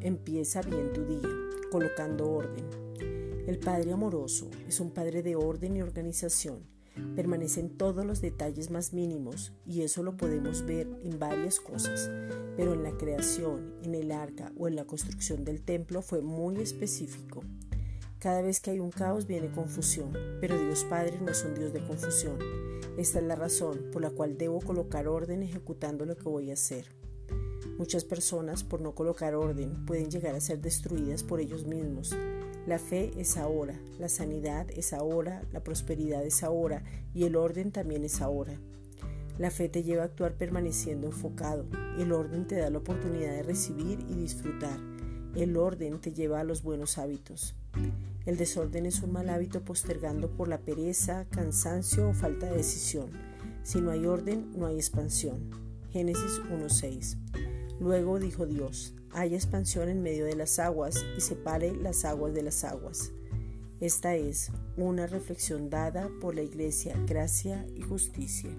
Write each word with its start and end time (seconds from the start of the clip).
Empieza 0.00 0.62
bien 0.62 0.92
tu 0.92 1.04
día, 1.04 1.28
colocando 1.70 2.28
orden. 2.28 2.64
El 3.46 3.60
Padre 3.60 3.92
amoroso 3.92 4.50
es 4.66 4.80
un 4.80 4.90
Padre 4.90 5.22
de 5.22 5.36
orden 5.36 5.76
y 5.76 5.82
organización. 5.82 6.64
Permanece 7.14 7.60
en 7.60 7.70
todos 7.78 8.04
los 8.04 8.20
detalles 8.20 8.68
más 8.68 8.92
mínimos 8.92 9.52
y 9.64 9.82
eso 9.82 10.02
lo 10.02 10.16
podemos 10.16 10.66
ver 10.66 10.88
en 11.04 11.20
varias 11.20 11.60
cosas, 11.60 12.10
pero 12.56 12.74
en 12.74 12.82
la 12.82 12.90
creación, 12.98 13.74
en 13.84 13.94
el 13.94 14.10
arca 14.10 14.50
o 14.58 14.66
en 14.66 14.74
la 14.74 14.86
construcción 14.86 15.44
del 15.44 15.62
templo 15.62 16.02
fue 16.02 16.20
muy 16.20 16.56
específico. 16.56 17.44
Cada 18.18 18.42
vez 18.42 18.58
que 18.58 18.72
hay 18.72 18.80
un 18.80 18.90
caos 18.90 19.28
viene 19.28 19.52
confusión, 19.52 20.12
pero 20.40 20.58
Dios 20.58 20.82
Padre 20.82 21.20
no 21.20 21.30
es 21.30 21.44
un 21.44 21.54
Dios 21.54 21.72
de 21.72 21.86
confusión. 21.86 22.38
Esta 22.98 23.20
es 23.20 23.24
la 23.24 23.36
razón 23.36 23.90
por 23.92 24.02
la 24.02 24.10
cual 24.10 24.36
debo 24.36 24.60
colocar 24.60 25.06
orden 25.06 25.44
ejecutando 25.44 26.04
lo 26.04 26.16
que 26.16 26.28
voy 26.28 26.50
a 26.50 26.54
hacer. 26.54 26.86
Muchas 27.78 28.04
personas, 28.04 28.64
por 28.64 28.80
no 28.80 28.94
colocar 28.94 29.34
orden, 29.34 29.86
pueden 29.86 30.10
llegar 30.10 30.34
a 30.34 30.40
ser 30.40 30.60
destruidas 30.60 31.22
por 31.22 31.40
ellos 31.40 31.64
mismos. 31.66 32.14
La 32.66 32.78
fe 32.78 33.10
es 33.16 33.36
ahora, 33.36 33.80
la 33.98 34.08
sanidad 34.08 34.70
es 34.70 34.92
ahora, 34.92 35.42
la 35.52 35.64
prosperidad 35.64 36.24
es 36.24 36.42
ahora 36.44 36.84
y 37.12 37.24
el 37.24 37.34
orden 37.34 37.72
también 37.72 38.04
es 38.04 38.20
ahora. 38.20 38.56
La 39.38 39.50
fe 39.50 39.68
te 39.68 39.82
lleva 39.82 40.02
a 40.02 40.06
actuar 40.06 40.34
permaneciendo 40.34 41.08
enfocado. 41.08 41.66
El 41.98 42.12
orden 42.12 42.46
te 42.46 42.56
da 42.56 42.70
la 42.70 42.78
oportunidad 42.78 43.32
de 43.32 43.42
recibir 43.42 43.98
y 44.08 44.14
disfrutar. 44.14 44.78
El 45.34 45.56
orden 45.56 46.00
te 46.00 46.12
lleva 46.12 46.40
a 46.40 46.44
los 46.44 46.62
buenos 46.62 46.98
hábitos. 46.98 47.56
El 48.26 48.36
desorden 48.36 48.86
es 48.86 49.02
un 49.02 49.12
mal 49.12 49.30
hábito 49.30 49.64
postergando 49.64 50.30
por 50.30 50.46
la 50.46 50.58
pereza, 50.58 51.26
cansancio 51.30 52.10
o 52.10 52.14
falta 52.14 52.46
de 52.46 52.58
decisión. 52.58 53.10
Si 53.64 53.80
no 53.80 53.90
hay 53.90 54.06
orden, 54.06 54.52
no 54.56 54.66
hay 54.66 54.76
expansión. 54.76 55.50
Génesis 55.90 56.40
1.6. 56.50 57.51
Luego 57.82 58.20
dijo 58.20 58.46
Dios, 58.46 58.94
haya 59.10 59.34
expansión 59.34 59.88
en 59.88 60.04
medio 60.04 60.24
de 60.24 60.36
las 60.36 60.60
aguas 60.60 61.04
y 61.16 61.20
separe 61.20 61.74
las 61.74 62.04
aguas 62.04 62.32
de 62.32 62.44
las 62.44 62.62
aguas. 62.62 63.10
Esta 63.80 64.14
es 64.14 64.52
una 64.76 65.08
reflexión 65.08 65.68
dada 65.68 66.08
por 66.20 66.36
la 66.36 66.42
Iglesia 66.42 66.94
Gracia 67.08 67.66
y 67.74 67.82
Justicia. 67.82 68.50